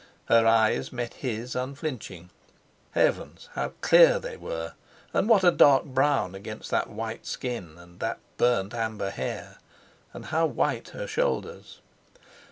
Her 0.29 0.47
eyes 0.47 0.91
met 0.91 1.13
his 1.13 1.55
unflinching. 1.55 2.31
Heavens! 2.93 3.49
how 3.53 3.73
clear 3.81 4.17
they 4.17 4.35
were, 4.35 4.73
and 5.13 5.29
what 5.29 5.43
a 5.43 5.51
dark 5.51 5.83
brown 5.85 6.33
against 6.33 6.71
that 6.71 6.89
white 6.89 7.27
skin, 7.27 7.75
and 7.77 7.99
that 7.99 8.17
burnt 8.37 8.73
amber 8.73 9.11
hair! 9.11 9.59
And 10.11 10.25
how 10.25 10.47
white 10.47 10.89
her 10.89 11.05
shoulders. 11.05 11.81